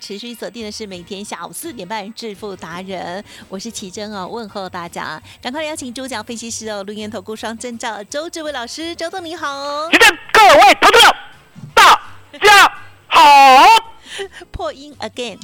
[0.00, 11.13] 持续锁定的是每天下午四点半《致富达人》，我是奇珍啊，问候大家，赶快邀请主讲分析师哦，录音投顾双证照周志伟老师，周总你好，奇珍各位投资者，
[14.50, 15.38] 破音 again，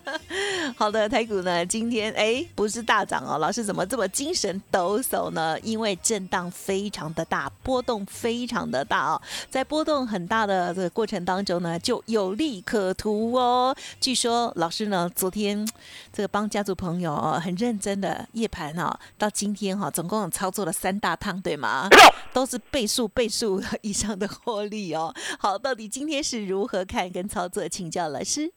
[0.76, 5.58] 好的，台股呢今天哎不是大涨哦，老师怎么这么精神抖擞呢？
[5.60, 13.74] 因为震荡非常的大，波动非常的大哦，在波动很大的这个过程当中呢，就有利可图哦。
[14.00, 15.66] 据说老师呢昨天
[16.12, 21.88] 这个帮家族朋友哦很认真的夜盘哦，到今天哈、总共有操作了三大趟，对吗？
[22.32, 25.14] 都是倍数倍数以上的获利哦。
[25.38, 27.66] 好，到底今天是如何看跟操作？
[27.66, 28.52] 请教老师。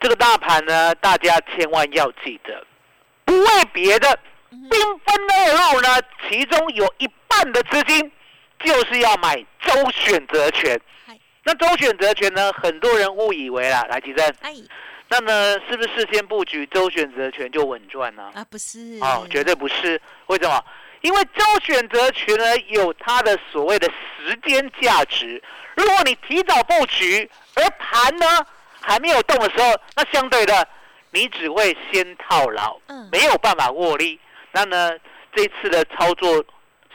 [0.00, 2.66] 这个大盘呢，大家千万要记得，
[3.24, 4.18] 不为别的，
[4.48, 4.70] 兵
[5.04, 5.88] 分二路呢，
[6.28, 8.10] 其中有一半的资金
[8.62, 10.80] 就是要买周选择权。
[11.44, 14.54] 那周选择权呢，很多人误以为啦，来吉珍，哎
[15.08, 18.30] 那呢是不是事先布局周选择权就稳赚呢？
[18.34, 20.00] 啊，不是哦，绝对不是。
[20.26, 20.64] 为什么？
[21.02, 25.42] 因为周选择权呢有它的所谓的时间价值。
[25.76, 28.26] 如果你提早布局，而盘呢
[28.80, 30.66] 还没有动的时候，那相对的
[31.10, 34.20] 你只会先套牢，嗯没有办法握利。
[34.52, 34.90] 那呢
[35.34, 36.44] 这一次的操作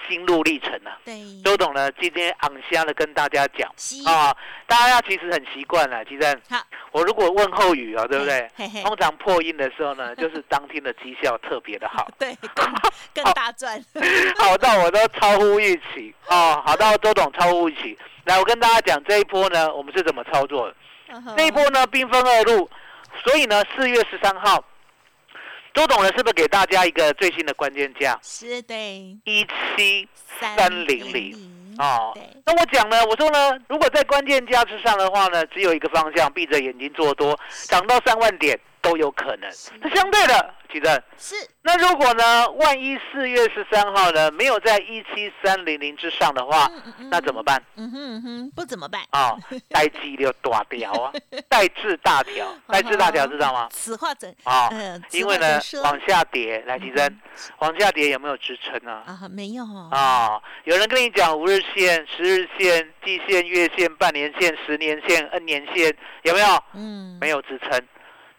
[0.07, 3.69] 心路历程呢、对，周董呢今天昂瞎的跟大家讲
[4.05, 4.35] 啊，
[4.67, 6.39] 大家其实很习惯了，其实。
[6.49, 6.61] 好，
[6.91, 8.49] 我如果问候语啊，对不对？
[8.55, 8.83] 嘿嘿？
[8.83, 12.07] 通常破音的时候呢， 就是当天的绩效特别的好。
[12.19, 12.65] 对，更
[13.13, 13.83] 更大赚，
[14.37, 16.13] 好到我都超乎预期。
[16.27, 17.97] 哦，好到周董超乎预期。
[18.25, 20.75] 来，我跟大家讲这一波呢，我们是怎么操作的？
[21.09, 22.69] 嗯这一波呢，兵分二路，
[23.23, 24.63] 所以呢，四月十三号，
[25.75, 28.17] 周董呢是不是给大家一个最新的关键价？
[28.23, 28.73] 是的。
[29.25, 30.07] 一七
[30.39, 31.75] 三零零？
[31.77, 37.37] 哦，那我讲呢，我说呢，如果在关键价之上的话呢，只有一个方向，闭着眼睛做多，
[37.67, 39.49] 涨到三万点都有可能。
[39.81, 49.01] 那相对的，其实是那如果呢，万一四月十三号呢没有在一七三零零之上的话，嗯嗯那怎么办嗯哼嗯哼，不怎么办？
[49.11, 49.37] 哦？
[49.69, 51.11] 代机就大条啊，
[51.49, 53.67] 代志大条，代志大条知道吗？
[53.71, 54.69] 此话怎啊
[55.11, 57.19] 因为呢往下跌，来提升，
[57.57, 59.01] 往下跌有没有支撑呢？
[59.07, 66.63] 啊没有哦啊，有人跟你讲五日线、十日线、季线、月线、半年线、十年线、N 年线，有没有？
[66.75, 67.81] 嗯没有支撑。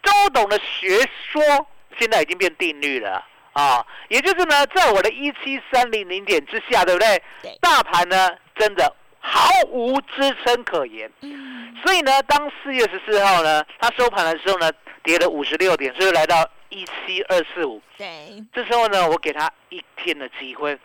[0.07, 1.43] 周董的学说
[1.99, 7.21] 现在已经变定律了啊，也就是呢，在我的一七三零零点之下，对不对？
[7.41, 11.11] 对大盘呢，真的毫无支撑可言。
[11.21, 14.71] 嗯所以呢，当四月十四号呢，它收盘的时候呢，
[15.03, 17.81] 跌了五十六点，是不是来到一七二四五？
[17.97, 20.77] 对这时候呢，我给他一天的机会。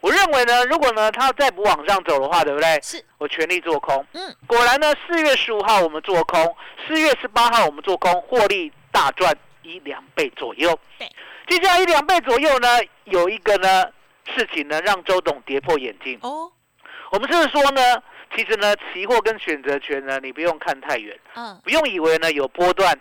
[0.00, 2.80] 我认为呢，如果呢它再不往上走的话，对不对？
[2.82, 4.04] 是我全力做空。
[4.12, 6.56] 嗯果然呢，四月十五号我们做空，
[6.86, 10.78] 四月十八号我们做空，获利大赚一两倍左右。
[10.98, 11.08] 对，
[11.48, 12.68] 接下来一两倍左右呢，
[13.04, 13.84] 有一个呢
[14.34, 16.18] 事情呢让周董跌破眼镜。
[16.22, 16.50] 哦
[17.10, 18.00] 我们是说呢，
[18.36, 22.96] 其实呢，期货跟选择权呢，你不用看太远，嗯不用以为呢有波段，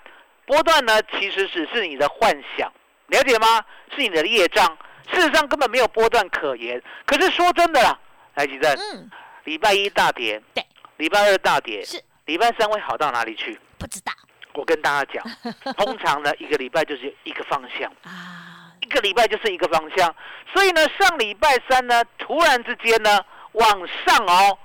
[0.47, 2.73] 波段呢其实只是你的幻想，
[3.07, 3.63] 了解吗？
[3.95, 4.77] 是你的业障，
[5.11, 6.81] 事实上根本没有波段可言。
[7.05, 7.97] 可是说真的啦，
[8.35, 9.09] 来吉正，嗯
[9.45, 10.63] 礼拜一大跌，对，
[10.97, 13.59] 礼拜二大跌，是礼拜三会好到哪里去？
[13.77, 14.11] 不知道
[14.53, 15.25] 我跟大家讲，
[15.75, 20.13] 通常呢一个礼拜就是一个方向，啊，一个礼拜就是一个方向。
[20.53, 23.19] 所以呢，上礼拜三呢，突然之间呢
[23.53, 24.57] 往上哦，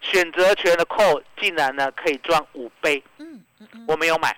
[0.00, 4.36] 选择权的 call 竟然呢可以赚五倍，嗯嗯嗯，我没有买，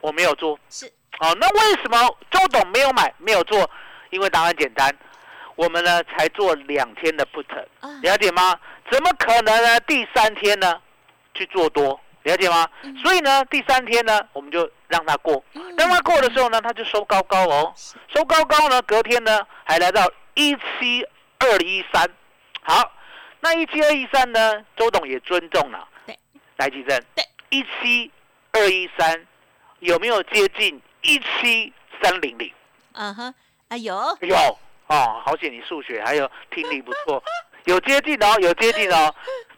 [0.00, 0.58] 我没有做。
[0.68, 0.86] 是
[1.20, 1.98] 哦，那为什么
[2.30, 3.68] 周董没有买没有做？
[4.14, 4.96] 因为答案简单，
[5.56, 7.44] 我们呢才做两天的 put，
[7.80, 8.56] 啊，了解吗？
[8.88, 9.80] 怎么可能呢？
[9.80, 10.80] 第三天呢？
[11.34, 12.68] 去做多，了解吗？
[12.82, 12.96] 嗯。
[12.98, 15.74] 所以呢，第三天呢我们就让它过，嗯。
[15.76, 17.74] 让它过的时候呢，它就收高高哦，
[18.14, 21.04] 收高高呢，隔天呢还来到一七
[21.40, 22.08] 二一三，
[22.62, 22.92] 好，
[23.40, 26.16] 那一七二一三呢，周董也尊重了，对，
[26.58, 28.08] 来举证，对，一七
[28.52, 29.26] 二一三
[29.80, 32.52] 有没有接近一七三零零？
[32.92, 33.34] 嗯哼，
[33.68, 34.36] 啊有，有
[34.86, 37.22] 哦，好险你数学还有听力不错，
[37.64, 39.14] 有接近哦，有接近哦，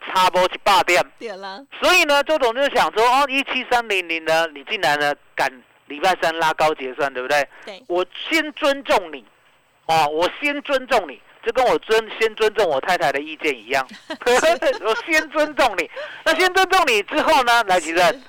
[0.06, 1.02] 差不多一百点。
[1.18, 5.50] 对了，所以呢，周总就想说，哦，一七三零零呢，你竟然呢敢
[5.86, 7.48] 礼拜三拉高结算，对不对？
[7.64, 9.24] 对，我先尊重你，
[9.86, 13.86] 哦，我先尊重你，就跟我尊先尊重我太太的意见一样，
[14.26, 15.88] 我先尊重你。
[16.24, 18.20] 那先尊重你之后呢，来，其实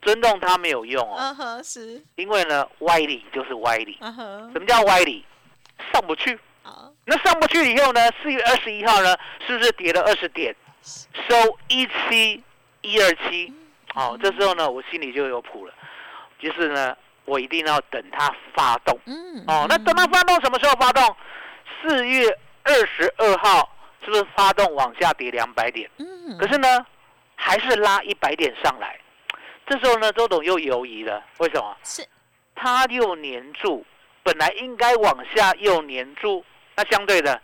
[0.00, 3.98] 尊重他没有用哦，是，因为呢，歪理就是歪理。
[4.00, 5.22] 什么叫歪理？
[5.92, 6.38] 上不去。
[6.62, 8.00] 好，那上不去以后呢？
[8.22, 9.14] 四月二十一号呢，
[9.46, 10.56] 是不是跌了二十点，
[11.28, 12.42] 收一七
[12.80, 13.52] 一二七？
[13.94, 15.74] 哦，这时候呢，我心里就有谱了，
[16.40, 16.96] 就是呢，
[17.26, 18.98] 我一定要等它发动。
[19.04, 21.14] 嗯，哦，那等它发动什么时候发动？
[21.80, 23.68] 四月二十二号
[24.04, 25.90] 是不是发动往下跌两百点？
[25.98, 26.84] 嗯，可是呢，
[27.34, 28.98] 还是拉一百点上来。
[29.66, 31.76] 这时候呢，周董又犹疑了，为什么？
[31.84, 32.06] 是，
[32.54, 33.84] 他又黏住，
[34.22, 36.44] 本来应该往下又黏住，
[36.74, 37.40] 那相对的，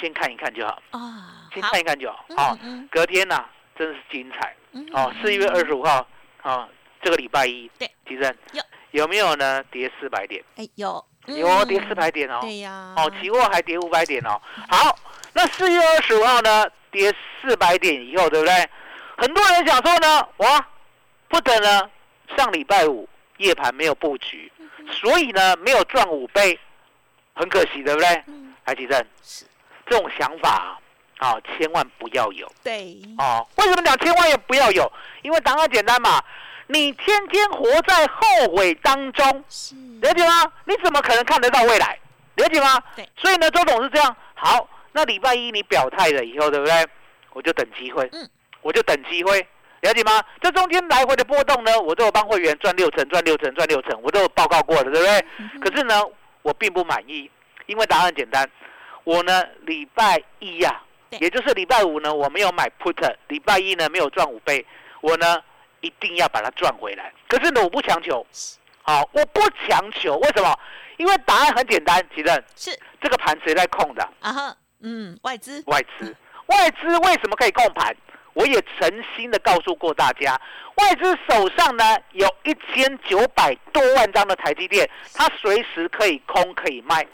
[0.00, 2.26] 先看一看就好，啊，先看一看就好。
[2.36, 3.44] 好、嗯隔天呐、
[3.78, 5.12] 真是精彩嗯哦！
[5.22, 6.06] 四月二十五号，
[6.42, 6.68] 哦，
[7.00, 9.62] 这个礼拜一，对，吉正有有没有呢？
[9.70, 12.38] 跌四百点，哎有，有跌四百点哦。
[12.40, 14.40] 对呀，哦，期货还跌五百点哦。
[14.68, 14.96] 好，
[15.32, 18.68] 那四月二十五号呢，跌四百点以后，对不对？
[19.16, 20.66] 很多人想说呢，哇，
[21.28, 21.90] 不等了，
[22.36, 23.08] 上礼拜五
[23.38, 24.50] 夜盘没有布局，
[24.90, 26.58] 所以呢没有赚五倍，
[27.34, 28.08] 很可惜，对不对？
[28.26, 29.44] 嗯台积电是，
[29.88, 30.76] 这种想法
[31.18, 33.46] 啊、哦，千万不要有对，哦。
[33.58, 34.92] 为什么讲千万也不要有？
[35.22, 36.20] 因为答案简单嘛，
[36.68, 40.52] 你天天活在后悔当中，是，了解吗？
[40.64, 41.98] 你怎么可能看得到未来？
[42.36, 42.82] 了解吗？
[42.96, 43.08] 对。
[43.16, 44.16] 所以呢，周董是这样。
[44.34, 46.86] 好，那礼拜一你表态了以后，对不对？
[47.32, 48.08] 我就等机会。
[48.12, 48.28] 嗯。
[48.62, 49.46] 我就等机会，
[49.82, 50.20] 了解吗？
[50.40, 55.24] 这中间来回的波动呢，我都有帮会员赚六成，赚六成，赚六成，我都有报告过的，对不对？
[55.38, 56.02] 嗯可是呢，
[56.42, 57.30] 我并不满意，
[57.66, 58.44] 因为答案简单。
[59.04, 64.66] 我呢，礼拜一呀、对也就是礼拜五呢，我没有买 put，礼拜一呢没有赚五倍，
[65.00, 65.40] 我呢
[65.86, 67.12] 一定要把它赚回来。
[67.28, 68.26] 可是呢，我不强求，
[68.82, 70.58] 好，我不强求，为什么？
[70.96, 74.02] 因为答案很简单，其正是这个盘谁在控的？
[74.20, 76.14] 啊哈，嗯，外资外资。
[76.46, 77.94] 外资为什么可以控盘？
[78.34, 80.38] 我也诚心的告诉过大家，
[80.76, 87.06] 外资手上呢有一千九百多万张的台积电，它随时可以空可以卖。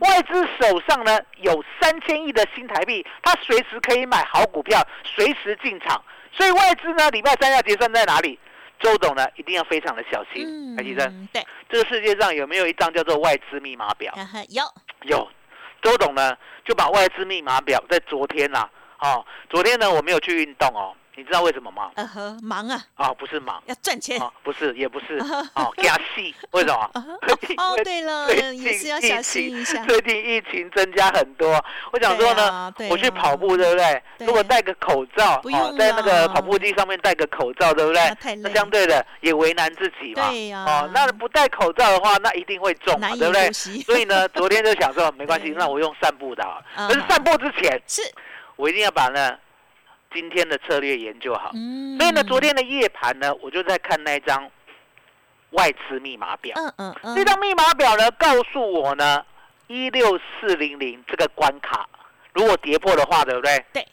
[0.00, 6.02] 外资手上呢有三千亿的新台币，它随时可以买好股票，随时进场。
[6.36, 8.38] 所以外资呢，礼拜三要结算在哪里？
[8.80, 10.76] 周董呢一定要非常的小心。
[10.76, 14.12] 台积电，嗯，对，这个世界上有没有一张叫做外资密码表？
[14.48, 14.64] 有，
[15.02, 15.28] 有，
[15.80, 18.68] 周董呢就把外资密码表在昨天呐、
[19.00, 21.90] 哦，昨天呢我没有去运动哦，你知道为什么吗？
[21.94, 25.16] 呃呵，忙啊，啊、不是忙，要赚钱，啊，不是，也不是，
[25.54, 26.90] 哦，加戏，为什么？
[26.92, 27.06] 啊
[27.58, 31.48] 哦，对了，最也是要小近疫情心一下，最近疫情增加很多，
[31.92, 34.02] 我想说呢，我去啊跑步，对不对？
[34.26, 38.34] 如果戴个口罩，哦在那个跑步机上面戴个口罩，对不对？
[38.42, 40.28] 那相对的也为难自己嘛。
[40.30, 40.64] 对呀。
[40.66, 43.52] 哦，那不戴口罩的话，那一定会中对不对？
[43.86, 46.42] 所以呢，昨天就想说没关系， 那我用散步的
[46.76, 48.02] 可是散步之前，是，
[48.56, 49.36] 我一定要把呢
[50.14, 51.50] 今天的策略研究好。
[51.54, 54.48] 嗯，所以呢，昨，天的夜盘呢，我就在看那张
[55.50, 56.54] 外资密码表。
[56.56, 59.22] 嗯嗯嗯，这张密码表呢，告诉我呢，
[59.66, 61.86] 一六四零零这个关卡，
[62.32, 63.64] 如果跌破的话，对不对？
[63.72, 63.86] 对。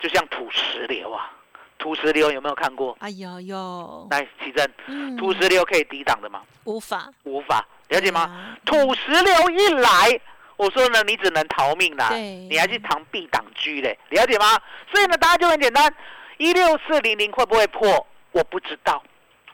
[0.00, 1.30] 就像土石流啊，
[1.76, 2.96] 土石流有没有看过？
[3.00, 6.40] 哎呦呦，来，奇珍，嗯土石流可以抵挡的吗？
[6.64, 8.26] 无法，无法，了解吗？
[8.28, 8.56] 吗？
[8.64, 10.20] 土石流一来，
[10.58, 14.60] 我说呢，你只能逃命啦，对你还去藏避挡车嘞，了解吗？
[14.92, 15.90] 所以呢，答案就很简单，
[16.36, 18.06] 一六四零零会不会破？
[18.32, 19.02] 我不知道，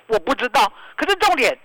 [0.06, 0.72] 我不知道。
[0.96, 1.56] 可是重点，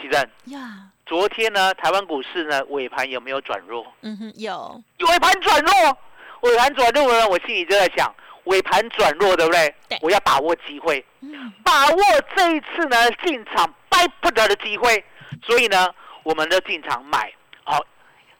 [0.00, 3.84] 奇珍，呀，昨天呢，台湾股市呢尾盘有没有转弱？
[4.02, 5.98] 嗯哼，有，尾盘转弱，
[6.42, 8.14] 尾盘转弱呢，我心里就在想，
[8.44, 9.74] 尾盘转弱，对不对？
[9.88, 11.98] 对我要把握机会，嗯把握
[12.36, 15.04] 这一次呢进场 buy put 的机会，
[15.42, 17.32] 所以呢，我们就进场买。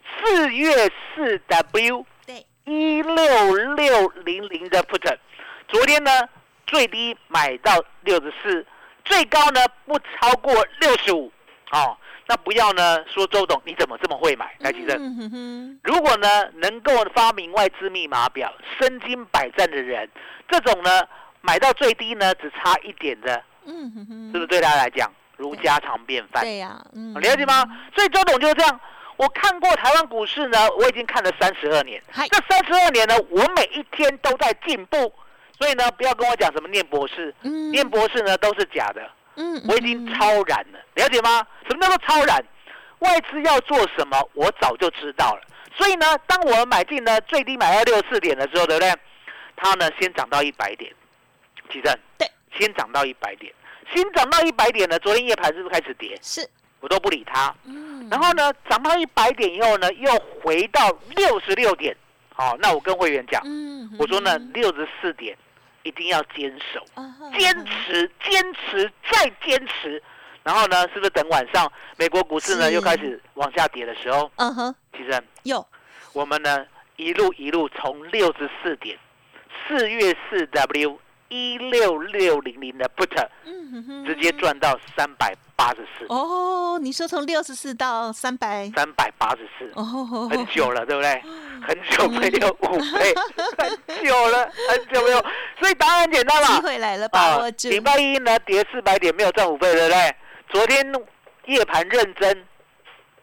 [0.06, 5.16] 好，四月四 W 对，一六六零零的 put，
[5.68, 6.10] 昨天呢
[6.66, 7.72] 最低买到
[8.02, 8.66] 六十四，
[9.04, 11.32] 最高呢不超过六十五。
[11.72, 11.96] 哦，
[12.26, 14.54] 那不要呢说周董你怎么这么会买？
[14.60, 15.78] 来，吉正。
[15.82, 20.08] 如果呢能够发明外资密码表、身经百战的人，
[20.48, 21.02] 这种呢
[21.40, 26.44] 买到最低呢只差一点的，嗯哼哼，是不是对他来讲如家常便饭？
[26.44, 27.64] 对呀，嗯，了解吗？
[27.94, 28.80] 所以周董就是这样。
[29.16, 32.02] 我看过台湾股市呢，我已经看了三十二年。
[32.11, 35.12] 嗨这三十二年呢，我每一天都在进步。
[35.58, 39.11] 所以呢，不要跟我讲什么念博士，嗯念博士呢都是假的。
[39.37, 41.46] 嗯，我已经超然了，了解吗？
[41.66, 42.44] 什么叫做超然？
[42.99, 45.40] 外资要做什么，我早就知道了。
[45.75, 48.92] 所以呢，当我们买进呢最低买到六四点的时候，对不对？
[49.56, 50.92] 它呢先涨到一百点，
[51.70, 53.50] 奇正，对，先涨到一百点，
[53.94, 56.18] 先涨到一百点呢，昨天夜盘是不是开始跌？
[56.23, 56.46] 是，
[56.80, 57.54] 我都不理它。
[57.64, 60.11] 嗯，然后呢，涨到一百点以后呢，又
[60.42, 61.97] 回到六十六点。
[62.35, 65.37] 好，那我跟会员讲，嗯，我说呢嗯，六十四点
[65.83, 66.85] 一定要坚守。
[67.38, 70.02] 坚持、坚持再坚持，
[70.42, 75.66] 然后呢，是不是等晚上美国股市呢又开始往下跌的时候，嗯哼，其实有，
[76.12, 76.66] 我们呢
[76.97, 78.99] 一路一路从六十四点，
[79.66, 91.23] 四月四 W 一六六零零的 put 嗯直接赚到三百八十四，哦，你说从六十四到三百，三百八十四，哦，很久了，对不对？
[91.66, 93.14] 很久没有五倍，
[93.59, 95.25] 很久了，很久没有，
[95.59, 96.61] 所以答案很简单机嘛。
[96.61, 100.16] 会来了，把握住，啊礼拜一呢跌四百点，没有赚五倍，对不对？
[100.50, 100.92] 昨天
[101.47, 102.45] 夜盘认真，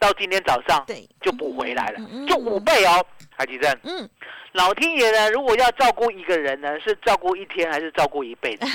[0.03, 3.05] 到今天早上对，就补回来了就五倍哦。
[3.35, 4.07] 海吉正，嗯，
[4.51, 8.67] 老天爷呢，如果要照顾一个人呢，是照顾一天还是照顾一辈子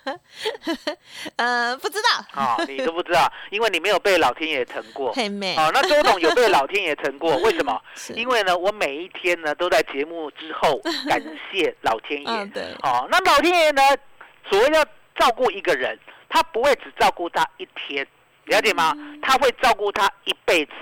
[1.36, 2.56] 呃，不知道，啊？
[2.68, 5.12] 你都不知道，因为你没有被老天爷疼过。
[5.14, 7.80] 嘿妹，啊，那周董有被老天爷疼过，为什么？
[8.14, 12.28] 因为呢，我每一天呢都在节目之后感谢老天爷。
[12.28, 13.82] 嗯，对，哦，那老天爷呢，
[14.50, 14.84] 所谓要
[15.16, 15.98] 照顾一个人，
[16.28, 18.06] 他不会只照顾他一天，
[18.48, 18.92] 了解吗？
[18.96, 20.72] 嗯他会照顾他一辈子，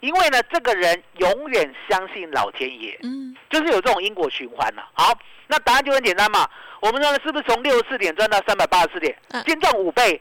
[0.00, 6.48] 因为呢，这个人永远相信老天爷，嗯，就是有这种因果循环了、好，那答案就很简单嘛，
[6.80, 9.16] 我们呢是不是从六十四点赚到三百八十四点？
[9.30, 10.20] 嗯，先赚五倍，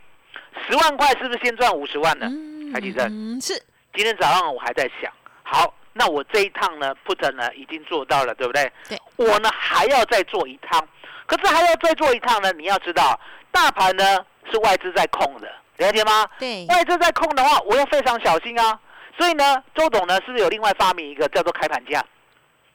[0.70, 2.27] 十万块是不是先赚五十万呢？
[2.29, 3.53] 嗯，台积电嗯，是，
[3.96, 8.72] 今天早上我还在想，好，那我这一趟呢，put 呢已经做到了，对不对？
[8.88, 9.00] 对。
[9.15, 10.88] 我呢还要再做一趟，
[11.25, 14.20] 可是还要再做一趟呢，你要知道，大盘呢
[14.51, 16.29] 是外资在控的，了解吗？
[16.38, 18.79] 对，外资在控的话，我要非常小心啊。
[19.17, 22.03] 所以呢，周董呢是不是有另外发明一个叫做开盘价？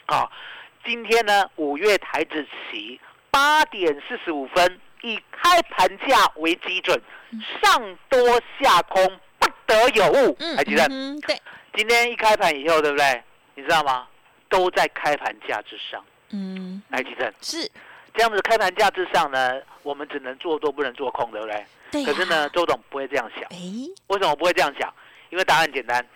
[0.06, 0.30] 啊，
[0.84, 7.00] 今天呢五月台指期八点四十五分，以开盘价为基准，
[7.62, 10.36] 上多下空不得有误。
[10.38, 10.84] 嗯，还记得？
[10.90, 11.40] 嗯，对，
[11.74, 13.22] 今天一开盘以后，对不对？
[13.54, 14.06] 你知道吗？
[14.48, 16.04] 都在开盘价之上。
[16.30, 17.68] 嗯，来，吉正，是，
[18.14, 21.64] 这样子开盘价之上呢，我们只能做多，不能做空，对不对？
[21.92, 23.44] 可是呢，周董不会这样想。
[23.50, 23.56] 哎，
[24.08, 24.92] 为什么不会这样想？
[25.30, 26.06] 因为答案简单，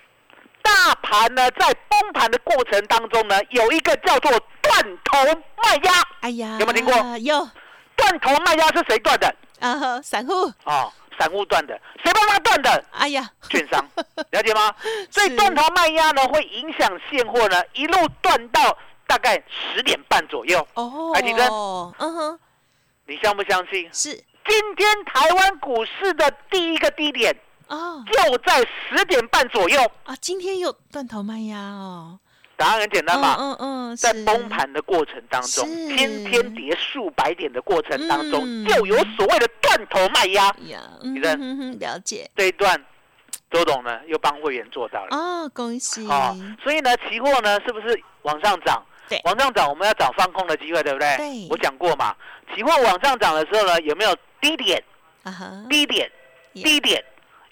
[0.62, 4.30] 大盘呢在崩盘的过程当中呢，有一个叫做
[4.62, 5.18] 断头
[5.62, 5.92] 卖压。
[6.20, 7.48] 哎呀，有没有听过有，
[7.96, 9.34] 断头卖压是谁断的？
[9.60, 10.32] 啊呵，散户，
[10.64, 11.78] 哦，散户断的。
[12.04, 12.84] 谁帮他断的？
[12.92, 13.84] 哎呀，券商，
[14.30, 14.74] 了解吗？
[15.10, 20.66] 所以断头卖压呢，会影响现货呢，一路断到大概十点半左右。
[20.74, 22.40] 哦，台积电嗯哼，
[23.06, 23.88] 你相不相信？
[23.92, 27.34] 是，今天台湾股市的第一个低点
[27.68, 29.80] 啊，就在十点半左右。
[30.04, 32.18] 啊，今天有断头卖压哦，
[32.56, 33.36] 答案很简单嘛。
[33.38, 40.54] 嗯嗯，在崩，盘的过程当中，天天跌数百点的过程当中，嗯就有所谓的断头卖压。
[41.02, 41.36] 你的
[41.78, 42.82] 了解，这一段，
[43.50, 45.16] 周董呢又帮会员做到了。
[45.16, 48.82] 哦，恭喜，哦，所以呢，期货呢是不是往上涨？
[49.08, 51.16] 对往上涨我们要找放空的机会，对不对？
[51.16, 52.14] 对我讲过嘛，
[52.54, 54.82] 期货往上涨的时候呢，有没有低点、
[55.22, 56.10] 啊哈，低点、
[56.54, 57.04] 低点，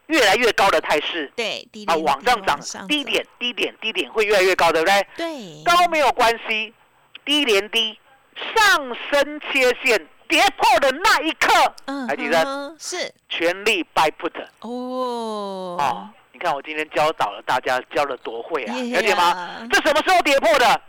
[0.06, 1.30] 越来越高的态势？
[1.36, 5.06] 对，低啊，往上涨，低，点、低点、低点会越来越高，对不对？
[5.16, 6.72] 对，高没有关系，
[7.24, 7.98] 低连低，
[8.54, 11.52] 上升切线跌破的那一刻，
[11.86, 16.10] 嗯还记得是，全力 buy put 哦，哦。
[16.32, 19.66] 你看我今天教导了大家，教了多会啊，耶了解吗？
[19.72, 20.80] 这什么时候跌破的？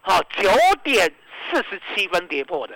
[0.00, 0.50] 好，九
[0.82, 1.12] 点
[1.50, 2.74] 四十七分跌破的，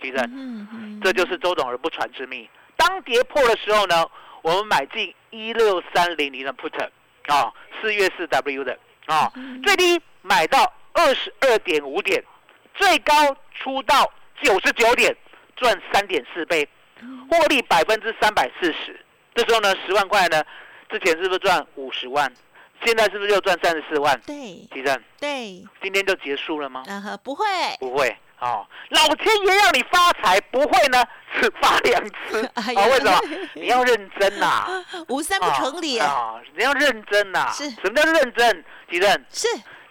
[0.00, 2.48] 其实嗯嗯这就是周董而不传之秘。
[2.76, 4.06] 当跌破的时候呢，
[4.42, 6.72] 我们买进一六三零零的 put
[7.26, 9.32] 啊，四月四 W 的啊，
[9.64, 12.22] 最低买到二十二点五点，
[12.74, 13.12] 最高
[13.52, 15.14] 出到九十九点，
[15.56, 16.68] 赚三点四倍，
[17.28, 18.98] 获利百分之三百四十。
[19.34, 20.42] 这时候呢，十万块呢，
[20.88, 22.32] 之前是不是赚五十万？
[22.84, 24.18] 现在是不是又赚三十四万？
[24.20, 24.34] 对
[24.72, 26.84] 其正，对，今天就结束了吗？
[27.24, 27.44] 不会，
[27.80, 28.16] 不会。
[28.40, 31.04] 哦，老天爷让你发财，不会呢，
[31.40, 32.44] 只发两次。
[32.54, 33.20] 啊，为什么？
[33.54, 36.34] 你要认真呐、 无三不成理，啊！
[36.56, 38.64] 你要认真呐、是什么叫认真？
[38.90, 39.48] 吉正，是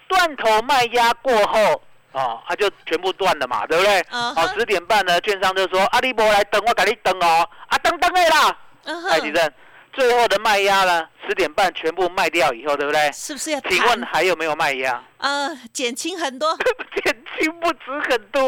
[0.08, 1.82] 断头卖压过后，
[2.14, 4.00] 哦，它就全部断了嘛，对不对？
[4.12, 8.58] 嗯好，哼十点半呢，券商就说阿里伯来等我，给你等哦，啊，等等的啦。
[8.86, 9.54] 嗯哎，吉哼，正，
[9.98, 13.12] 最后的卖压呢，十点半全部卖掉以后，对不对？
[13.12, 15.04] 是不是要请问谈还有没有卖压？
[15.18, 16.56] 呃减轻很多？
[17.04, 18.48] 减轻不止很多，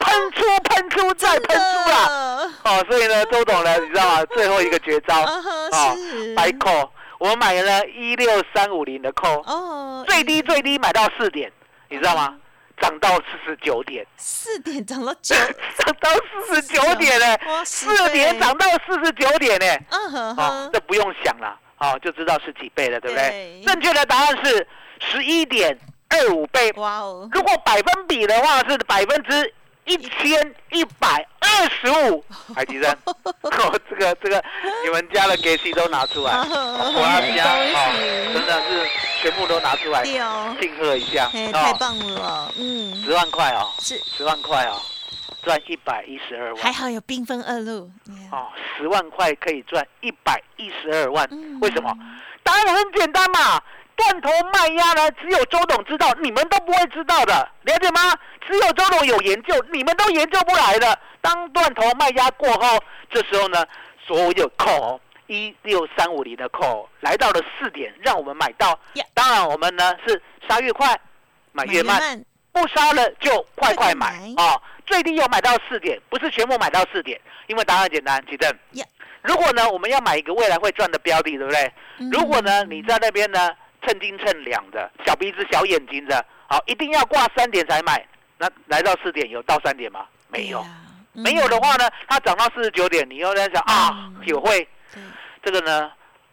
[0.00, 2.52] 喷出喷出再喷出啦。
[2.64, 4.24] 哦，所以呢，周董呢， 你知道吗？
[4.34, 11.50] 最后一个绝招， 嗯哼，哦是，白扣，我们买了一六三五零的扣，哦，最低最低买到四点，
[11.88, 12.36] 你知道吗？
[12.80, 15.34] 涨到四十九点，四点涨到九，
[15.76, 16.10] 涨到
[16.46, 23.62] 四十九点呢，欸四点涨到四十九点呢，嗯哼哦哼，，这不用想了，啊，就知道是几倍了，对不对？
[23.62, 23.64] 对？
[23.66, 24.66] 正确的答案是
[25.00, 26.72] 十一点二五倍。
[26.76, 29.54] 哇哦，如果百分比的话是百分之
[29.90, 34.42] 一千一百二十五， 海吉生， 哦，这个这个
[34.84, 38.88] 你们家的给息都拿出来，啊 我要家恭哦，真的是
[39.22, 44.80] 全部都拿出来庆贺一下哎，太哦，棒了，嗯，十万块哦，是，十万块哦，
[45.42, 46.62] 赚一百一十二万。
[46.62, 47.90] 还好有兵分二路，
[48.30, 48.46] 哦，
[48.78, 51.92] 十万块可以赚一百一十二万嗯，为什么？
[52.44, 53.60] 答案很简单嘛，
[54.00, 58.00] 断头卖压呢，只有周董知道，你们都不会知道的，了解吗？
[58.46, 60.98] 只有周董有研究，你们都研究不来的。
[61.20, 62.78] 当断头卖压过后，
[63.10, 63.64] 这时候呢，
[64.06, 69.04] 所有扣一六三五零的扣来到了四点，让我们买到呀。
[69.12, 70.98] 当然，我们呢是杀越快，
[71.52, 72.24] 买越慢。
[72.52, 78.84] 不杀了就快快买快快哦，最低有买到四点，不是全部买到四点，因为答案简单，吉正呀。
[79.22, 81.72] 如果呢，我们要买一个未来会赚的标的，对不对？
[81.98, 83.50] 嗯如果呢，你在那边呢
[83.82, 88.06] 称斤称两的，小鼻子小眼睛的，好，一定要挂三点才买，
[88.38, 90.06] 那来到四点有到三点吗？
[90.28, 90.64] 没有，，
[91.12, 95.02] 没有的话呢，它涨到四十九点，你又在想啊嗯，有会对
[95.42, 95.90] 这个呢，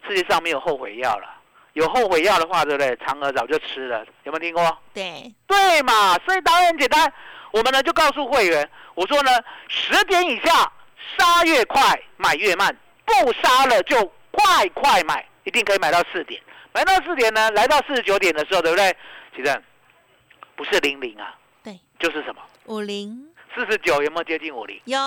[0.08, 1.34] 世界上没有后悔药了。
[1.74, 2.96] 有后悔药的话，对不对？
[2.98, 4.78] 嫦娥早就吃了，有没有听过？
[4.96, 6.18] 对，对嘛？
[6.26, 7.14] 所以答案很简单，
[7.52, 9.30] 我们呢就告诉会员，我说呢，
[9.68, 10.72] 十点以下
[11.16, 16.42] 杀越快，买越慢，不杀了就快快买，一定可以买到四点。
[16.78, 18.96] 买到四点呢，来到四十九点的时候，对不对？
[19.36, 19.64] 其实
[20.56, 22.42] 不是零零啊，对，就是什么？
[22.66, 24.80] 五零四十九有没有接近五零？
[24.86, 25.00] 有，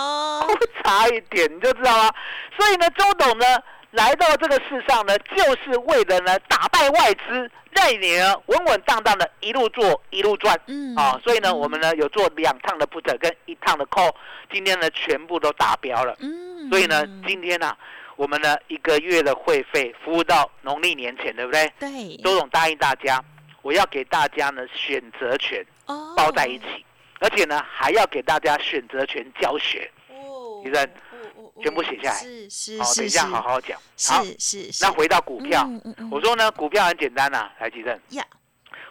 [0.83, 2.13] 差一点，你就知道了？
[2.57, 3.45] 所以呢，周董呢
[3.91, 10.59] 来到这个世上呢，就是为了呢打败外资，让你呢稳稳当当的一路做一路赚。
[10.67, 14.13] 嗯啊，所以呢，我们呢有做两趟的 put 跟一趟的 call，
[14.51, 16.17] 今天呢全部都达标了。
[16.19, 17.75] 嗯所以呢，今天呢、
[18.21, 21.73] 我们呢一个月的会费服务到农历年前，对不对？
[21.79, 23.19] 对，周总答应大家，
[23.63, 26.13] 我要给大家呢选择权哦。
[26.15, 26.85] 包在一起，
[27.19, 29.89] 而且呢还要给大家选择权教学。
[30.09, 30.87] 哦，医生
[31.35, 32.19] 哦全部写下来。
[32.19, 33.75] 是是好，等一下好好讲。
[34.07, 35.67] 好，是是是，那回到股票，
[36.11, 37.99] 我说呢，股票很简单呐、来吉正。
[38.09, 38.23] 呀，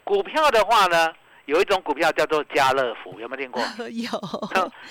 [0.03, 1.14] 股票的话呢，
[1.51, 3.61] 有一种股票叫做家乐福，有没有听过？
[3.91, 4.09] 有，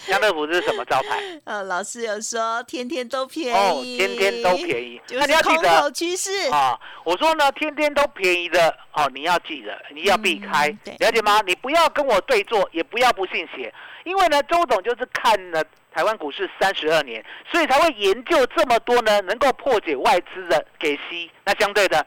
[0.05, 1.17] 家乐福是什么招牌？
[1.45, 5.01] 呃，老师有说天天都便哦，宜，天天都便宜。
[5.07, 11.39] 就是那你要记空头得趋势，啊，我说呢，天天都便宜的哦，你要记得，你要避开嗯，了解吗？
[11.47, 21.31] 你不要跟我对坐，也不要不信邪，因为呢，周董就是看了台湾股市三十二年，所以才会研究这么多呢，能够破解外资的给息。
[21.45, 22.05] 那相对的，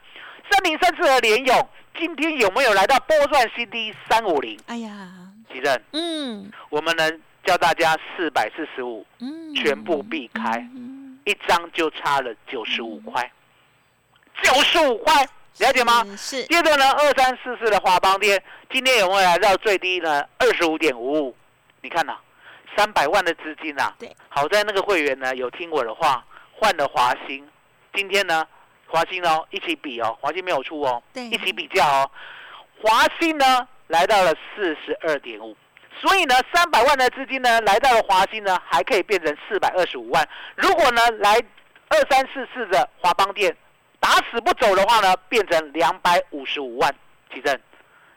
[0.51, 4.59] 三零三四的联勇，今天有没有来到波段 CD 三五零？
[4.67, 4.91] 哎呀，
[5.51, 6.51] 奇正，嗯。
[6.69, 7.09] 我们呢
[7.45, 13.31] 教大家四百四十五，嗯，全部避开嗯，一张就差了九十五块，
[14.41, 15.23] 九十五块，
[15.59, 16.03] 了解吗？
[16.17, 16.41] 是？
[16.41, 20.27] 是，接着呢，二三四四的华邦店今天有没有来到最低呢？
[20.39, 21.35] 二十五点五五，
[21.81, 22.17] 你看呐、
[22.75, 27.47] 三百万的资金呐、对，好在那个会员呢有听我的话，换了华兴，
[27.93, 28.47] 今天呢，
[28.93, 32.11] 华兴哦一起比哦，华兴没有出哦，对一起比较哦，
[32.79, 35.57] 华兴呢来到了四十二点五。
[35.99, 40.27] 所以呢，三百万的资金呢，来到了华兴呢，还可以变成四百二十五万。
[40.55, 41.41] 如果呢，来
[41.89, 43.55] 二三四四的华邦店，
[43.99, 46.93] 打死不走的话呢，变成两百五十五万。
[47.33, 47.59] 奇正，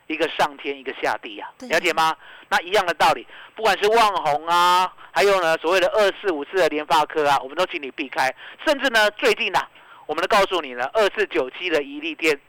[0.08, 2.14] 一个上天，一个下地呀、对了解吗？
[2.50, 8.34] 那一样的道理，不管是旺宏啊，还有呢所谓的二四五四的联发科啊，我们都请你避开。
[8.66, 9.66] 甚至呢，最近啊，
[10.06, 12.40] 我们都告诉你呢，二四九七的宜利店，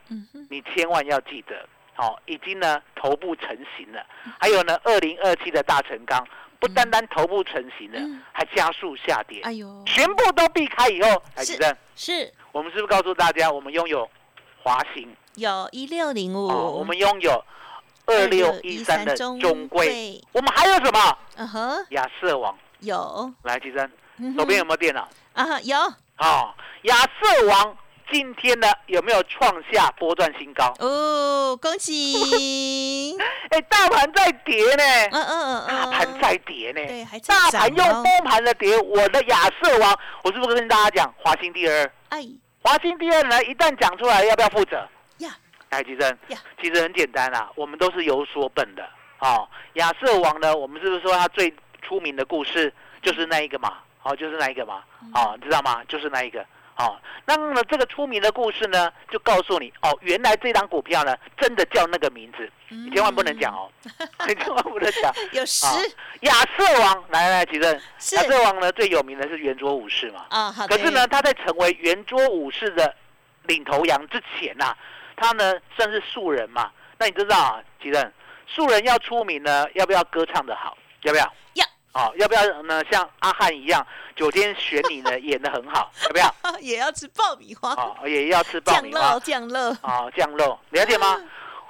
[0.48, 4.04] 你千万要记得，好、已经呢头部成型了。
[4.38, 6.26] 还有呢，二零二七的大成钢，
[6.60, 8.22] 不单单头部成型了，嗯。
[8.32, 12.32] 还加速下跌，哎呦，全部都避开以后，台积是电，是。
[12.52, 14.08] 我们是不是告诉大家，我们拥有
[14.62, 15.12] 华兴？
[15.34, 17.44] 有一六零五，哦，我们拥有
[18.06, 21.18] 二六一三的中中贵，我们还有什么？
[21.36, 23.84] 嗯哼，亚瑟王，有，来，吉珍，
[24.18, 24.38] 嗯哼。
[24.38, 25.08] 手边有没有电脑？
[25.34, 25.76] 啊有
[26.18, 27.76] 哦，亚瑟王
[28.10, 30.72] 今天呢有没有创下波段新高？
[30.78, 33.16] 哦，恭喜，
[33.50, 41.90] 哎，大盘在跌呢，嗯嗯嗯嗯，大盘在跌呢，对，还在大盘用崩盘的跌，我的亚瑟王，我是不是跟大家讲华兴第二？
[42.08, 42.26] 哎
[42.62, 44.76] 华兴第二呢，一旦讲出来，要不要负责？
[45.18, 45.30] 呀
[45.70, 48.82] 哎，其实呀，其实很简单啦，我们都是有所本的。
[49.20, 53.74] 哦，亚瑟王呢，我们是不是说他最出名的故事就是那一个嘛？
[54.08, 54.82] 哦，就是那一个嘛？
[55.02, 55.82] 嗯哦，你知道吗？
[55.88, 56.44] 就是那一个。
[56.76, 63.68] 哦，那么这个出名的故事呢，就告诉你哦，原来这档股票呢，真的叫那个名字，你千万不能讲哦，
[64.28, 65.12] 你千万不能讲。
[65.32, 65.72] 有十啊
[66.20, 70.26] 亚瑟王，来来，吉正，是亚瑟王呢最有名的是圆桌武士嘛。
[70.30, 72.94] 啊，好，可是呢，他在成为圆桌武士的
[73.46, 74.72] 领头羊之前呐、
[75.16, 76.70] 他呢算是素人嘛。
[76.96, 78.12] 那你知道啊，吉正，
[78.46, 80.78] 素人要出名呢，要不要歌唱的好？
[81.02, 81.24] 要不要？
[81.54, 81.66] 要。
[81.98, 82.80] 哦，要不要呢？
[82.92, 83.84] 像阿汉一样，
[84.14, 86.32] 九天选你呢 演的很好，要不要？
[86.62, 91.20] 也要吃爆米花，哦，也要吃爆米花肉，酱肉，哦，酱肉，了解吗？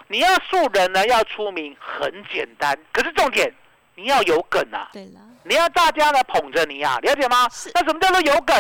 [0.09, 3.51] 你要素人呢，要出名很简单，可是重点
[3.95, 4.89] 你要有梗啊。
[4.93, 7.49] 对了，你要大家呢捧着你啊，了解吗？
[7.75, 8.55] 那什么叫做有梗？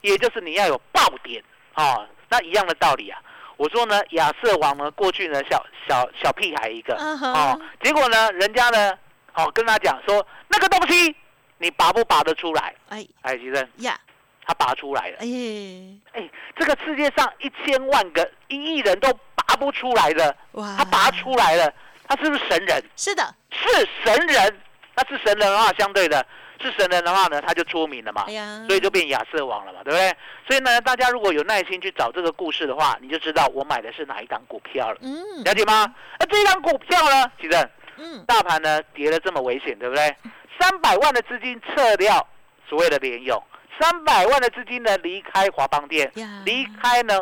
[0.00, 1.42] 也就是你要有爆点
[1.74, 2.06] 哦。
[2.30, 3.20] 那一样的道理啊。
[3.58, 8.98] 我说呢，亚瑟王呢，过去呢小小小屁孩一个哦，结果呢，人家呢
[9.44, 11.14] 哦跟他讲说那个东西
[11.58, 12.74] 你拔不拔得出来？
[12.88, 13.98] 哎哎，其实呀，
[14.46, 15.16] 他拔出来了。
[15.20, 21.72] 哎耶，哎，这个世界上一千万个一亿人都拔不出来的，哇，他拔出来了，
[22.08, 22.82] 他是不是神人？
[22.96, 24.60] 是的，是神人，
[24.94, 26.24] 那是神人的话，相对的
[26.60, 30.16] 是神人的话呢，他就出名了嘛哎，呀，所以就变亚瑟王了嘛，对不对？
[30.48, 35.94] 所以呢，大家如果有耐心去找这个故事的话，你就知道我买的是哪一档股票了，嗯了解吗？
[36.18, 37.68] 那这一档股票呢，其实
[38.00, 40.16] 嗯，大盘呢跌得这么危险，对不对？
[40.58, 42.26] 三百万的资金撤掉
[42.68, 43.42] 所谓的联用，
[43.78, 47.18] 三百万的资金呢离开华邦店呀，离开呢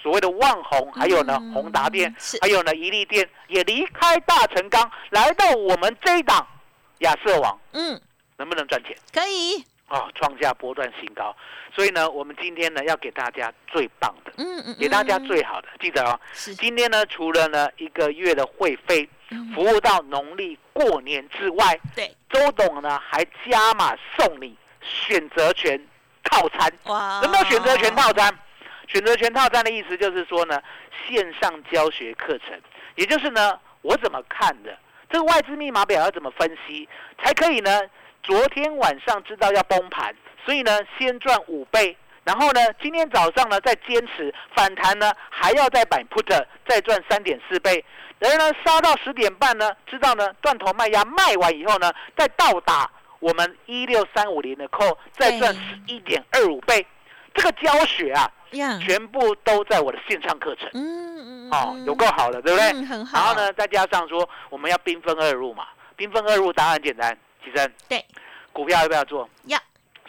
[0.00, 6.46] 所谓的万宏，还有呢嗯宏达电是，还有呢宜利店，也离开大成钢，来到我们这一档
[7.00, 8.00] 亚瑟王，嗯，
[8.36, 8.96] 能不能赚钱？
[9.12, 11.34] 可以，哦，创下波段新高。
[11.72, 15.68] 所以呢，我们今天呢要给大家最棒的，嗯嗯，给大家嗯最好的。
[15.80, 19.08] 记得哦，是今天呢除了呢一个月的会费嗯
[19.54, 25.80] 服务到农历过年之外，对，周董呢还加码送你选择权
[26.24, 26.72] 套餐。
[26.84, 28.32] 哇，有没有选择权套餐？
[28.88, 30.60] 选择权套餐的意思就是说呢，
[31.06, 32.60] 线上教学课程，
[32.96, 34.76] 也就是呢，我怎么看的，
[35.08, 36.88] 这个外资密码表要怎么分析，
[37.22, 37.80] 才可以呢？
[38.22, 40.14] 昨天晚上知道要崩盘，
[40.44, 47.84] 所以呢，先赚五倍，然后呢，今天早上呢再坚持反弹呢，还要再买 put，再赚三点四倍。
[48.18, 56.86] 然后呢，杀到十点半呢，知道呢断头卖压卖完以后呢，再倒打我们一六三五零的扣，再赚十一点二五倍。
[57.32, 60.68] 这个教学啊，呀，全部都在我的线上课程。
[60.74, 62.70] 嗯嗯哦，有够好的，对不对？
[62.72, 68.04] 嗯，很好，然后呢，再加上说我们要兵分二路嘛，兵分二路答案很简单，其实对，
[68.52, 69.28] 股票要不要做？
[69.44, 69.58] 要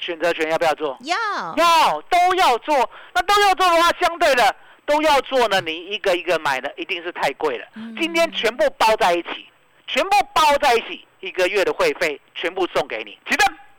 [0.02, 0.98] 选择权要不要做？
[1.02, 1.16] 要
[1.56, 2.90] 要都要做。
[3.14, 4.54] 那都要做的话，相对的
[4.86, 7.66] 都要做呢，你一个一个买的一定是太贵了。
[7.76, 9.48] 嗯今天全部包在一起，
[9.88, 13.18] 全部包在一起，一个月的会费全部送给你。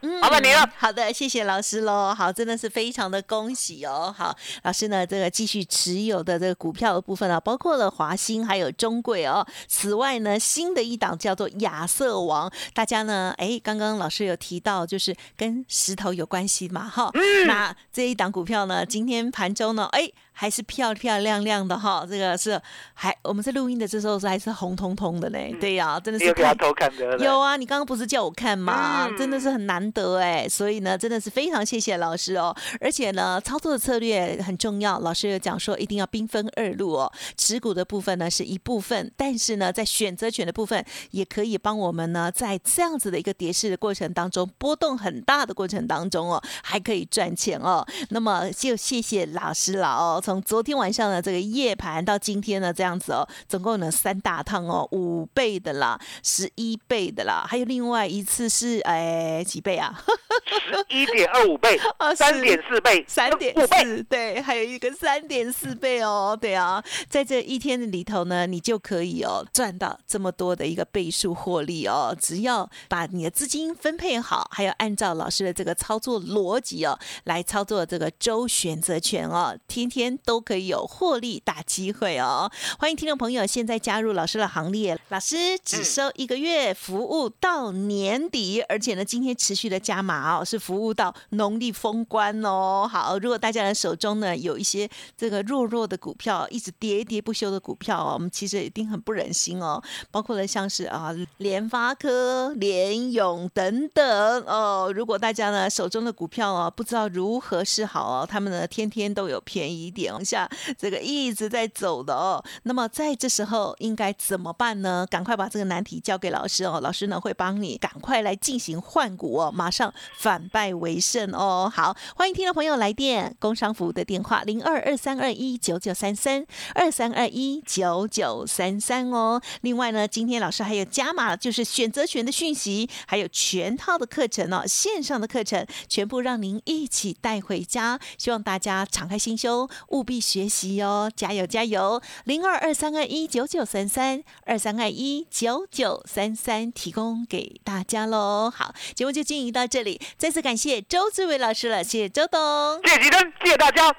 [0.02, 2.14] 嗯麻烦你了好的，谢谢老师喽。
[2.14, 4.14] 好，真的是非常的恭喜哦。
[4.16, 9.46] 好，老师呢，这个继续持有的这个股票的部分啊，包括了华兴还有中贵哦。
[9.68, 17.10] 此外呢，新的一档叫做亚瑟王，大家呢，哎，刚刚老师有提到，就是跟石头有关系嘛，哈。
[17.14, 20.10] 嗯那这一档股票呢，今天盘中呢，哎。
[20.32, 22.60] 还是漂漂亮亮的哈，这个是
[22.94, 27.18] 还我们在录音的这时候是还是红彤彤的呢，对呀、真的是有给他偷看的？
[27.18, 29.06] 有啊，你刚刚不是叫我看吗？
[29.08, 32.54] 嗯真的是很难得哎，所以呢，真的是非常谢谢老师哦。
[32.80, 37.12] 而且呢，操作的策略很重要，老师有讲说一定要兵分二路哦。
[37.36, 47.86] 持股的部分呢是一部分，但是呢，在选择权的部分也可以帮我们呢，在这样子的一个跌势的过程当中，波动很大的过程当中哦，还可以赚钱哦。
[48.10, 60.02] 那么就谢谢老师了哦，从从昨天晚上的这个夜盘到今天呢这样子哦，总共呢三大趟哦，五倍的啦，十一倍的啦，还有另外一次是哎几倍啊？
[60.48, 64.02] 十一点二五倍 啊，三点四倍，三点五倍。
[64.08, 82.50] 对，还有一个三点四倍哦，对啊，在这一天的里头呢，你就可以哦赚到这么多的一个倍数获利哦，只要把你的资金分配好，还有按照老师的这个操作逻辑哦来操作这个周选择权哦，天天都可以有获利大机会哦。
[82.78, 92.88] 欢迎听众朋友现在加入老师的行列，老师只收一个月服务到年底，而且呢，今天持续的加码哦，是服务到农历封关哦。
[92.90, 99.82] 好，如果大家的手中呢有一些这个弱弱的股票，一直跌跌不休的股票哦，我们其实一定很不忍心哦。
[100.10, 104.04] 包括了像是啊联发科、联永等等
[104.46, 104.90] 哦。
[104.94, 112.42] 如果大家呢手中的股票哦不知道如何是好哦，他们呢天天都有便宜点点一下这个一直在走的哦。
[112.64, 115.06] 那么在这时候应该怎么办呢？
[115.08, 121.70] 赶快把这个难题交给老师哦，老师呢会帮你赶快来进行换股哦，马上反败为胜哦。
[121.72, 129.40] 好，欢迎听众朋友来电，工商服务的电话零二二三二一九九三三二三二一九九三三哦。
[129.60, 138.00] 另外呢，今天老师还有加码，就是选择权的讯息，还有全套的课程哦，线上的课程全部让您一起带回家。
[138.18, 142.02] 希望大家敞开心胸，务必学习哦，加油加油！
[142.24, 148.50] 零二二三二一九九三三二三二一九九三三提供给大家喽。
[148.50, 152.80] 好，节目就进行到这里，再次感谢周志伟老师了，谢谢周董。
[152.84, 153.10] 谢谢，
[153.44, 153.94] 谢谢大家，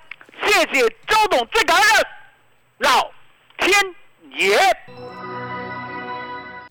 [0.46, 1.88] 谢谢周董，最感恩
[2.80, 3.12] 老
[3.60, 3.72] 天
[4.38, 5.53] 爷。